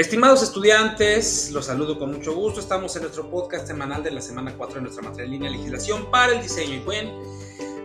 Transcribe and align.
Estimados 0.00 0.42
estudiantes, 0.42 1.50
los 1.52 1.66
saludo 1.66 1.98
con 1.98 2.10
mucho 2.10 2.34
gusto. 2.34 2.58
Estamos 2.58 2.96
en 2.96 3.02
nuestro 3.02 3.28
podcast 3.28 3.66
semanal 3.66 4.02
de 4.02 4.10
la 4.10 4.22
semana 4.22 4.54
4 4.56 4.76
de 4.76 4.80
nuestra 4.80 5.02
materia 5.02 5.26
en 5.26 5.32
línea 5.32 5.50
legislación 5.50 6.10
para 6.10 6.32
el 6.32 6.40
diseño. 6.40 6.76
Y 6.76 6.78
bueno, 6.78 7.10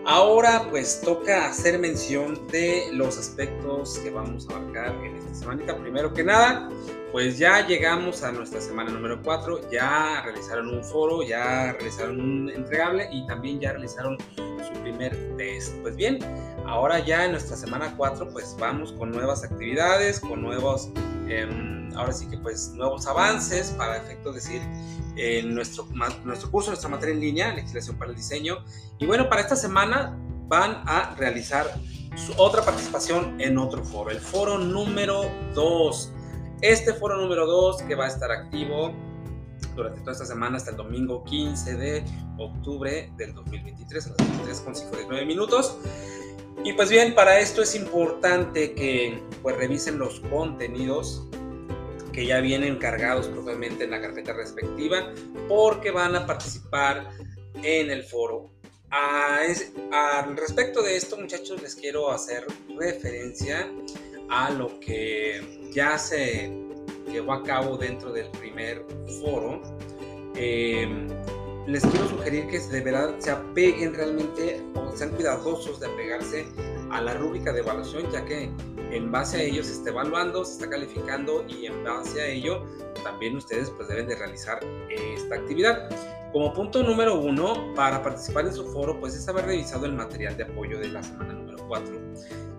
ahora 0.05 0.65
pues 0.69 1.01
toca 1.01 1.45
hacer 1.45 1.77
mención 1.77 2.47
de 2.47 2.85
los 2.93 3.17
aspectos 3.17 3.97
que 3.97 4.11
vamos 4.11 4.47
a 4.47 4.55
abarcar 4.55 4.95
en 5.03 5.17
esta 5.17 5.35
semanita. 5.35 5.77
Primero 5.77 6.13
que 6.13 6.23
nada, 6.23 6.69
pues 7.11 7.37
ya 7.37 7.65
llegamos 7.65 8.23
a 8.23 8.31
nuestra 8.31 8.59
semana 8.61 8.91
número 8.91 9.21
4. 9.23 9.71
Ya 9.71 10.21
realizaron 10.23 10.69
un 10.69 10.83
foro, 10.83 11.23
ya 11.23 11.73
realizaron 11.73 12.19
un 12.19 12.49
entregable 12.49 13.07
y 13.11 13.25
también 13.27 13.59
ya 13.59 13.71
realizaron 13.71 14.17
su 14.35 14.81
primer 14.81 15.15
test. 15.37 15.75
Pues 15.81 15.95
bien, 15.95 16.19
ahora 16.65 16.99
ya 16.99 17.25
en 17.25 17.31
nuestra 17.31 17.55
semana 17.55 17.93
4 17.95 18.29
pues 18.31 18.55
vamos 18.59 18.91
con 18.93 19.11
nuevas 19.11 19.43
actividades, 19.43 20.19
con 20.19 20.41
nuevos... 20.41 20.89
Eh, 21.27 21.47
ahora 21.95 22.11
sí 22.11 22.27
que 22.27 22.37
pues 22.37 22.69
nuevos 22.73 23.07
avances 23.07 23.71
para 23.71 23.97
efecto 23.97 24.31
decir 24.31 24.61
en 25.15 25.55
nuestro, 25.55 25.87
nuestro 26.23 26.51
curso, 26.51 26.71
nuestra 26.71 26.89
materia 26.89 27.13
en 27.13 27.21
línea, 27.21 27.53
legislación 27.53 27.97
para 27.97 28.11
el 28.11 28.17
diseño. 28.17 28.57
Y 28.99 29.05
bueno, 29.05 29.29
para 29.29 29.41
esta 29.41 29.55
semana 29.55 30.17
van 30.47 30.83
a 30.85 31.15
realizar 31.15 31.73
otra 32.37 32.63
participación 32.63 33.39
en 33.41 33.57
otro 33.57 33.83
foro, 33.83 34.11
el 34.11 34.19
foro 34.19 34.57
número 34.57 35.29
2. 35.53 36.11
Este 36.67 36.95
foro 36.95 37.15
número 37.17 37.45
2 37.45 37.83
que 37.83 37.93
va 37.93 38.05
a 38.05 38.07
estar 38.07 38.31
activo 38.31 38.91
durante 39.75 39.99
toda 39.99 40.13
esta 40.13 40.25
semana 40.25 40.57
hasta 40.57 40.71
el 40.71 40.77
domingo 40.77 41.23
15 41.23 41.75
de 41.75 42.03
octubre 42.39 43.11
del 43.17 43.35
2023 43.35 44.07
a 44.07 44.09
las 44.09 44.17
23.59 44.65 45.27
minutos. 45.27 45.77
Y 46.63 46.73
pues 46.73 46.89
bien, 46.89 47.13
para 47.13 47.37
esto 47.37 47.61
es 47.61 47.75
importante 47.75 48.73
que 48.73 49.21
pues 49.43 49.55
revisen 49.55 49.99
los 49.99 50.21
contenidos 50.21 51.27
que 52.11 52.25
ya 52.25 52.39
vienen 52.39 52.77
cargados 52.77 53.27
propiamente 53.27 53.83
en 53.83 53.91
la 53.91 54.01
carpeta 54.01 54.33
respectiva 54.33 55.13
porque 55.47 55.91
van 55.91 56.15
a 56.15 56.25
participar 56.25 57.11
en 57.61 57.91
el 57.91 58.03
foro. 58.03 58.49
Al 58.89 60.35
respecto 60.35 60.81
de 60.81 60.95
esto, 60.95 61.15
muchachos, 61.15 61.61
les 61.61 61.75
quiero 61.75 62.09
hacer 62.09 62.47
referencia 62.75 63.69
a 64.29 64.49
lo 64.51 64.79
que 64.79 65.41
ya 65.71 65.97
se 65.97 66.51
llevó 67.11 67.33
a 67.33 67.43
cabo 67.43 67.77
dentro 67.77 68.11
del 68.11 68.29
primer 68.31 68.85
foro. 69.21 69.61
Em, 70.35 71.07
les 71.67 71.85
quiero 71.85 72.07
sugerir 72.09 72.47
que 72.47 72.59
de 72.59 72.81
verdad 72.81 73.15
se 73.19 73.31
apeguen 73.31 73.93
realmente 73.93 74.61
o 74.75 74.95
sean 74.95 75.11
cuidadosos 75.11 75.79
de 75.79 75.87
apegarse 75.87 76.45
a 76.91 77.01
la 77.01 77.13
rúbrica 77.15 77.51
de 77.51 77.59
evaluación, 77.59 78.11
ya 78.11 78.23
que 78.25 78.49
en 78.91 79.11
base 79.11 79.37
a 79.37 79.43
ello 79.43 79.63
se 79.63 79.73
está 79.73 79.89
evaluando, 79.89 80.45
se 80.45 80.53
está 80.53 80.69
calificando 80.69 81.45
y 81.47 81.65
en 81.65 81.83
base 81.83 82.21
a 82.21 82.27
ello 82.27 82.63
también 83.05 83.37
ustedes 83.37 83.69
pues 83.69 83.87
deben 83.87 84.07
de 84.07 84.15
realizar 84.15 84.59
esta 84.89 85.35
actividad. 85.35 85.87
Como 86.33 86.53
punto 86.53 86.83
número 86.83 87.21
uno, 87.21 87.73
para 87.75 88.01
participar 88.01 88.47
en 88.47 88.53
su 88.53 88.65
foro, 88.73 88.99
pues 88.99 89.15
es 89.15 89.25
haber 89.29 89.45
revisado 89.45 89.85
el 89.85 89.93
material 89.93 90.35
de 90.35 90.43
apoyo 90.43 90.79
de 90.79 90.89
la 90.89 91.01
semana 91.01 91.33
número 91.33 91.65
4. 91.67 91.93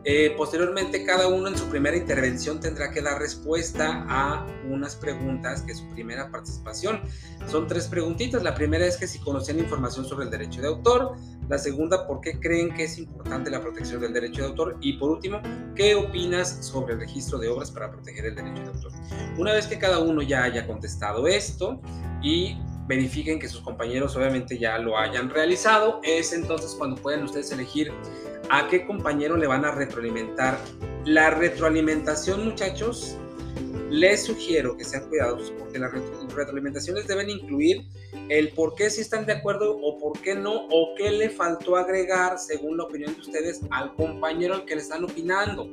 Eh, 0.04 0.32
posteriormente, 0.36 1.04
cada 1.04 1.26
uno 1.26 1.48
en 1.48 1.58
su 1.58 1.68
primera 1.68 1.96
intervención 1.96 2.60
tendrá 2.60 2.92
que 2.92 3.02
dar 3.02 3.18
respuesta 3.18 4.06
a 4.08 4.46
unas 4.70 4.94
preguntas 4.94 5.62
que 5.62 5.74
su 5.74 5.84
primera 5.88 6.30
participación. 6.30 7.00
Son 7.48 7.66
tres 7.66 7.88
preguntitas. 7.88 8.44
La 8.44 8.54
primera 8.54 8.86
es 8.86 8.96
que 8.96 9.08
si 9.08 9.18
conocían 9.18 9.58
información 9.58 10.04
sobre 10.06 10.26
el 10.26 10.30
derecho 10.30 10.60
de 10.62 10.68
autor. 10.68 11.16
La 11.48 11.58
segunda, 11.58 12.06
¿por 12.06 12.20
qué 12.20 12.40
creen 12.40 12.74
que 12.74 12.84
es 12.84 12.98
importante 12.98 13.50
la 13.50 13.60
protección 13.60 14.00
del 14.00 14.12
derecho 14.12 14.42
de 14.42 14.48
autor? 14.48 14.76
Y 14.80 14.94
por 14.94 15.10
último, 15.10 15.40
¿qué 15.76 15.94
opinas 15.94 16.66
sobre 16.66 16.94
el 16.94 17.00
registro 17.00 17.38
de 17.38 17.48
obras 17.48 17.70
para 17.70 17.90
proteger 17.90 18.26
el 18.26 18.34
derecho 18.34 18.62
de 18.62 18.68
autor? 18.68 18.92
Una 19.38 19.52
vez 19.52 19.66
que 19.66 19.78
cada 19.78 20.00
uno 20.00 20.22
ya 20.22 20.42
haya 20.42 20.66
contestado 20.66 21.28
esto 21.28 21.80
y 22.20 22.56
verifiquen 22.88 23.38
que 23.38 23.48
sus 23.48 23.60
compañeros 23.60 24.16
obviamente 24.16 24.58
ya 24.58 24.78
lo 24.78 24.98
hayan 24.98 25.30
realizado, 25.30 26.00
es 26.02 26.32
entonces 26.32 26.74
cuando 26.76 26.96
pueden 26.96 27.24
ustedes 27.24 27.50
elegir 27.52 27.92
a 28.50 28.68
qué 28.68 28.86
compañero 28.86 29.36
le 29.36 29.46
van 29.46 29.64
a 29.64 29.70
retroalimentar. 29.70 30.58
La 31.04 31.30
retroalimentación, 31.30 32.44
muchachos, 32.44 33.16
les 33.90 34.24
sugiero 34.24 34.76
que 34.76 34.84
sean 34.84 35.08
cuidadosos 35.08 35.52
porque 35.58 35.78
las 35.78 35.92
retroalimentaciones 35.92 37.06
deben 37.06 37.30
incluir 37.30 37.86
el 38.28 38.50
por 38.50 38.74
qué 38.74 38.90
si 38.90 39.00
están 39.00 39.26
de 39.26 39.34
acuerdo 39.34 39.78
o 39.80 39.98
por 39.98 40.20
qué 40.20 40.34
no, 40.34 40.66
o 40.70 40.94
qué 40.96 41.10
le 41.10 41.30
faltó 41.30 41.76
agregar 41.76 42.38
según 42.38 42.76
la 42.76 42.84
opinión 42.84 43.14
de 43.14 43.20
ustedes 43.20 43.60
al 43.70 43.94
compañero 43.94 44.54
al 44.54 44.64
que 44.64 44.74
le 44.74 44.82
están 44.82 45.04
opinando. 45.04 45.68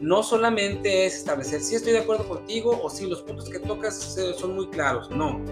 No 0.00 0.22
solamente 0.22 1.06
es 1.06 1.16
establecer 1.16 1.60
si 1.60 1.74
estoy 1.74 1.92
de 1.92 2.00
acuerdo 2.00 2.28
contigo 2.28 2.78
o 2.82 2.90
si 2.90 3.06
los 3.06 3.22
puntos 3.22 3.48
que 3.48 3.58
tocas 3.58 4.16
son 4.36 4.54
muy 4.54 4.68
claros, 4.68 5.10
no. 5.10 5.42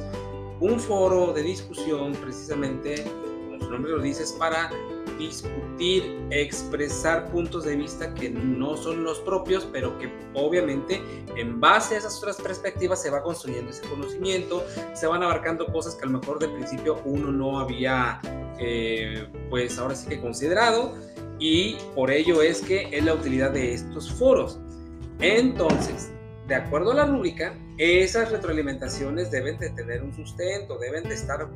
Un 0.60 0.78
foro 0.78 1.32
de 1.32 1.42
discusión 1.42 2.12
precisamente, 2.12 3.02
como 3.02 3.60
su 3.60 3.70
nombre 3.70 3.92
lo 3.92 4.00
dice, 4.00 4.22
es 4.22 4.32
para 4.32 4.70
discutir, 5.18 6.18
expresar 6.30 7.30
puntos 7.30 7.64
de 7.64 7.76
vista 7.76 8.14
que 8.14 8.30
no 8.30 8.76
son 8.76 9.04
los 9.04 9.20
propios, 9.20 9.68
pero 9.72 9.98
que 9.98 10.12
obviamente 10.34 11.00
en 11.36 11.60
base 11.60 11.94
a 11.94 11.98
esas 11.98 12.18
otras 12.18 12.40
perspectivas 12.40 13.02
se 13.02 13.10
va 13.10 13.22
construyendo 13.22 13.70
ese 13.70 13.82
conocimiento, 13.88 14.64
se 14.94 15.06
van 15.06 15.22
abarcando 15.22 15.66
cosas 15.66 15.94
que 15.94 16.04
a 16.04 16.08
lo 16.08 16.18
mejor 16.18 16.38
de 16.38 16.48
principio 16.48 17.00
uno 17.04 17.32
no 17.32 17.58
había, 17.58 18.20
eh, 18.58 19.26
pues 19.50 19.78
ahora 19.78 19.94
sí 19.94 20.08
que 20.08 20.20
considerado, 20.20 20.94
y 21.38 21.76
por 21.94 22.10
ello 22.10 22.42
es 22.42 22.60
que 22.60 22.88
es 22.92 23.04
la 23.04 23.14
utilidad 23.14 23.50
de 23.50 23.74
estos 23.74 24.12
foros. 24.12 24.60
Entonces, 25.20 26.10
de 26.46 26.54
acuerdo 26.54 26.92
a 26.92 26.94
la 26.94 27.06
rúbrica, 27.06 27.58
esas 27.78 28.30
retroalimentaciones 28.30 29.30
deben 29.30 29.58
de 29.58 29.70
tener 29.70 30.02
un 30.02 30.14
sustento, 30.14 30.78
deben 30.78 31.04
de 31.04 31.14
estar 31.14 31.48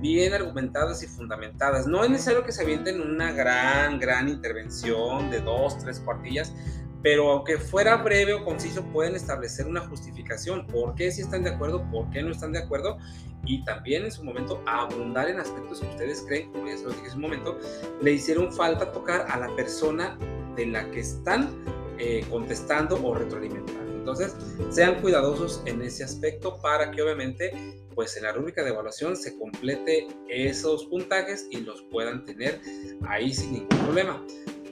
bien 0.00 0.32
argumentadas 0.34 1.02
y 1.02 1.06
fundamentadas. 1.06 1.86
No 1.86 2.04
es 2.04 2.10
necesario 2.10 2.44
que 2.44 2.52
se 2.52 2.62
avienten 2.62 3.00
una 3.00 3.32
gran, 3.32 3.98
gran 3.98 4.28
intervención 4.28 5.30
de 5.30 5.40
dos, 5.40 5.78
tres 5.78 6.00
cuartillas, 6.00 6.54
pero 7.02 7.30
aunque 7.30 7.58
fuera 7.58 7.96
breve 7.96 8.34
o 8.34 8.44
conciso, 8.44 8.82
pueden 8.86 9.14
establecer 9.14 9.66
una 9.66 9.80
justificación. 9.80 10.66
¿Por 10.66 10.94
qué 10.94 11.10
si 11.12 11.22
están 11.22 11.44
de 11.44 11.50
acuerdo? 11.50 11.88
¿Por 11.90 12.10
qué 12.10 12.22
no 12.22 12.32
están 12.32 12.52
de 12.52 12.58
acuerdo? 12.58 12.98
Y 13.44 13.64
también 13.64 14.04
en 14.04 14.12
su 14.12 14.24
momento 14.24 14.62
abundar 14.66 15.28
en 15.28 15.38
aspectos 15.38 15.80
que 15.80 15.86
ustedes 15.86 16.24
creen, 16.26 16.50
como 16.52 16.66
ya 16.66 16.76
se 16.76 16.84
lo 16.84 16.90
dije 16.90 17.06
en 17.06 17.12
su 17.12 17.20
momento, 17.20 17.58
le 18.02 18.12
hicieron 18.12 18.52
falta 18.52 18.92
tocar 18.92 19.26
a 19.30 19.38
la 19.38 19.54
persona 19.54 20.18
de 20.56 20.66
la 20.66 20.90
que 20.90 21.00
están 21.00 21.50
eh, 21.98 22.24
contestando 22.28 23.00
o 23.02 23.14
retroalimentando. 23.14 23.87
Entonces, 24.08 24.34
sean 24.70 25.02
cuidadosos 25.02 25.62
en 25.66 25.82
ese 25.82 26.02
aspecto 26.02 26.58
para 26.62 26.90
que 26.90 27.02
obviamente 27.02 27.52
pues 27.94 28.16
en 28.16 28.22
la 28.22 28.32
rúbrica 28.32 28.62
de 28.62 28.70
evaluación 28.70 29.16
se 29.16 29.36
complete 29.36 30.06
esos 30.28 30.86
puntajes 30.86 31.46
y 31.50 31.58
los 31.58 31.82
puedan 31.90 32.24
tener 32.24 32.60
ahí 33.08 33.34
sin 33.34 33.52
ningún 33.52 33.78
problema. 33.80 34.24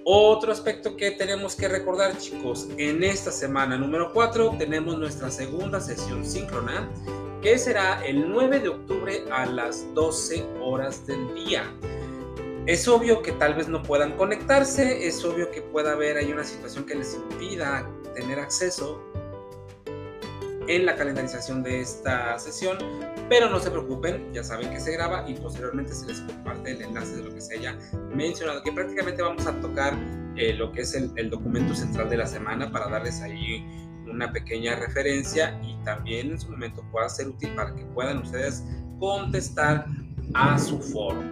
Otro 0.05 0.53
aspecto 0.53 0.97
que 0.97 1.11
tenemos 1.11 1.55
que 1.55 1.69
recordar 1.69 2.17
chicos, 2.17 2.69
en 2.79 3.03
esta 3.03 3.31
semana 3.31 3.77
número 3.77 4.13
4 4.15 4.55
tenemos 4.59 4.97
nuestra 4.97 5.31
segunda 5.31 5.81
sesión 5.81 6.25
síncrona 6.25 6.89
que 7.43 7.59
será 7.59 8.07
el 8.07 8.31
9 8.31 8.61
de 8.61 8.69
octubre 8.69 9.25
a 9.31 9.45
las 9.45 9.93
12 9.93 10.47
horas 10.63 11.07
del 11.07 11.35
día. 11.35 11.65
Es 12.67 12.89
obvio 12.89 13.23
que 13.23 13.33
tal 13.33 13.55
vez 13.55 13.69
no 13.69 13.83
puedan 13.83 14.17
conectarse, 14.17 15.07
es 15.07 15.25
obvio 15.25 15.51
que 15.51 15.63
pueda 15.63 15.93
haber 15.93 16.17
ahí 16.17 16.33
una 16.33 16.45
situación 16.45 16.87
que 16.87 16.95
les 16.95 17.15
impida 17.15 17.89
tener 18.15 18.41
acceso 18.41 19.06
en 20.69 20.87
la 20.87 20.97
calendarización 20.97 21.63
de 21.63 21.81
esta 21.81 22.39
sesión, 22.39 22.79
pero 23.29 23.51
no 23.51 23.59
se 23.61 23.71
preocupen, 23.71 24.33
ya 24.33 24.43
saben 24.43 24.71
que 24.71 24.81
se 24.81 24.93
graba 24.93 25.29
y 25.29 25.35
posteriormente 25.35 25.93
se 25.93 26.07
les 26.07 26.21
comparte 26.21 26.73
el 26.73 26.83
enlace 26.83 27.17
de 27.17 27.23
lo 27.25 27.35
que 27.35 27.41
se 27.41 27.59
haya 27.59 27.79
mencionado, 28.15 28.63
que 28.63 28.73
prácticamente 28.73 29.23
vamos 29.23 29.47
a 29.47 29.53
tocar 29.61 29.95
eh, 30.37 30.53
lo 30.55 30.73
que 30.73 30.83
es 30.83 30.95
el, 30.95 31.11
el, 31.17 31.31
documento 31.31 31.75
central 31.75 32.11
de 32.11 32.19
la 32.19 32.27
semana 32.27 32.71
para 32.71 32.89
darles 32.89 33.21
ahí 33.23 33.65
una 34.07 34.33
pequeña 34.33 34.77
referencia 34.77 35.59
y 35.63 35.77
también 35.85 36.31
en 36.33 36.39
su 36.39 36.51
momento 36.51 36.85
pueda 36.93 37.09
ser 37.09 37.29
útil 37.29 37.55
para 37.55 37.75
que 37.75 37.85
puedan 37.87 38.19
ustedes 38.19 38.63
contestar 38.99 39.87
a 40.35 40.59
su 40.59 40.81
foro. 40.81 41.23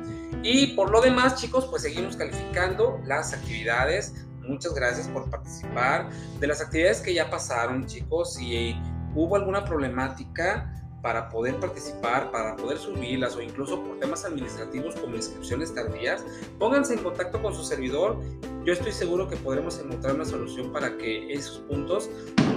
Y 0.42 0.68
por 0.68 0.90
lo 0.90 1.00
demás, 1.00 1.40
chicos, 1.40 1.66
pues 1.66 1.82
seguimos 1.82 2.16
calificando 2.16 3.00
las 3.06 3.32
actividades. 3.32 4.14
Muchas 4.42 4.74
gracias 4.74 5.08
por 5.08 5.30
participar. 5.30 6.10
De 6.38 6.46
las 6.46 6.60
actividades 6.60 7.00
que 7.00 7.14
ya 7.14 7.30
pasaron, 7.30 7.86
chicos, 7.86 8.38
y 8.38 8.76
hubo 9.14 9.36
alguna 9.36 9.64
problemática 9.64 10.70
para 11.04 11.28
poder 11.28 11.56
participar, 11.60 12.30
para 12.30 12.56
poder 12.56 12.78
subirlas 12.78 13.36
o 13.36 13.42
incluso 13.42 13.84
por 13.84 14.00
temas 14.00 14.24
administrativos 14.24 14.94
como 14.94 15.16
inscripciones 15.16 15.74
tardías, 15.74 16.24
pónganse 16.58 16.94
en 16.94 17.02
contacto 17.02 17.42
con 17.42 17.54
su 17.54 17.62
servidor. 17.62 18.18
Yo 18.64 18.72
estoy 18.72 18.90
seguro 18.90 19.28
que 19.28 19.36
podremos 19.36 19.78
encontrar 19.78 20.14
una 20.14 20.24
solución 20.24 20.72
para 20.72 20.96
que 20.96 21.30
esos 21.30 21.58
puntos 21.68 22.08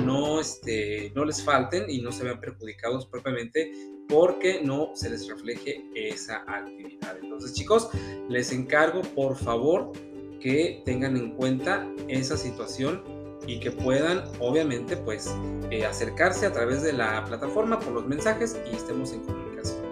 no, 0.06 0.40
este, 0.40 1.12
no 1.14 1.26
les 1.26 1.44
falten 1.44 1.90
y 1.90 2.02
no 2.02 2.14
se 2.14 2.24
vean 2.24 2.40
perjudicados 2.40 3.06
propiamente 3.08 3.70
porque 4.08 4.62
no 4.64 4.92
se 4.96 5.10
les 5.10 5.28
refleje 5.28 5.84
esa 5.94 6.46
actividad. 6.48 7.18
Entonces 7.22 7.52
chicos, 7.54 7.90
les 8.30 8.54
encargo 8.54 9.02
por 9.14 9.36
favor 9.36 9.92
que 10.40 10.84
tengan 10.86 11.18
en 11.18 11.36
cuenta 11.36 11.86
esa 12.08 12.38
situación 12.38 13.04
y 13.48 13.60
que 13.60 13.72
puedan 13.72 14.24
obviamente 14.40 14.98
pues 14.98 15.34
eh, 15.72 15.86
acercarse 15.86 16.46
a 16.46 16.54
través 16.54 16.84
de 16.84 16.94
la 16.94 17.26
plataforma 17.26 17.80
por 17.80 17.94
los 17.94 18.06
mensajes 18.06 18.58
y 18.72 18.76
estemos 18.76 19.14
en 19.14 19.22
comunicación. 19.22 19.88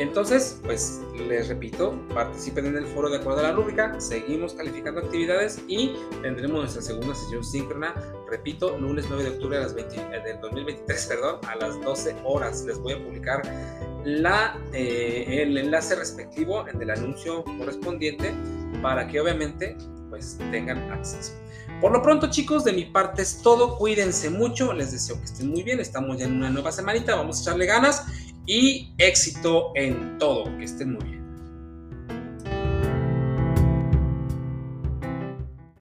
Entonces, 0.00 0.58
pues 0.64 0.98
les 1.28 1.48
repito, 1.48 1.94
participen 2.14 2.64
en 2.64 2.76
el 2.76 2.86
foro 2.86 3.10
de 3.10 3.18
acuerdo 3.18 3.40
a 3.40 3.42
la 3.42 3.52
rúbrica, 3.52 4.00
seguimos 4.00 4.54
calificando 4.54 5.00
actividades 5.00 5.62
y 5.68 5.92
tendremos 6.22 6.60
nuestra 6.60 6.80
segunda 6.80 7.14
sesión 7.14 7.44
síncrona, 7.44 7.94
repito, 8.30 8.78
lunes 8.78 9.04
9 9.10 9.24
de 9.24 9.30
octubre 9.30 9.58
a 9.58 9.60
las 9.60 9.74
20, 9.74 9.96
eh, 9.96 10.22
del 10.24 10.40
2023, 10.40 11.06
perdón, 11.08 11.40
a 11.46 11.56
las 11.56 11.78
12 11.82 12.16
horas. 12.24 12.64
Les 12.64 12.78
voy 12.78 12.94
a 12.94 13.04
publicar 13.04 13.42
la, 14.04 14.58
eh, 14.72 15.42
el 15.42 15.58
enlace 15.58 15.94
respectivo 15.94 16.66
en 16.66 16.80
el 16.80 16.88
anuncio 16.88 17.44
correspondiente 17.58 18.32
para 18.80 19.06
que 19.06 19.20
obviamente 19.20 19.76
pues 20.08 20.38
tengan 20.50 20.90
acceso. 20.90 21.34
Por 21.80 21.92
lo 21.92 22.02
pronto, 22.02 22.28
chicos, 22.28 22.64
de 22.64 22.74
mi 22.74 22.84
parte 22.84 23.22
es 23.22 23.40
todo. 23.42 23.78
Cuídense 23.78 24.28
mucho. 24.28 24.72
Les 24.72 24.92
deseo 24.92 25.18
que 25.18 25.24
estén 25.24 25.48
muy 25.48 25.62
bien. 25.62 25.80
Estamos 25.80 26.18
ya 26.18 26.26
en 26.26 26.36
una 26.36 26.50
nueva 26.50 26.72
semanita. 26.72 27.16
Vamos 27.16 27.38
a 27.38 27.42
echarle 27.42 27.66
ganas 27.66 28.04
y 28.46 28.92
éxito 28.98 29.72
en 29.74 30.18
todo. 30.18 30.44
Que 30.58 30.64
estén 30.64 30.92
muy 30.92 31.04
bien. 31.04 31.19